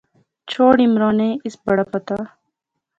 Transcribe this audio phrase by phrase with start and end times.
[0.51, 2.17] چھوڑ عمرانے، اس بڑا پتہ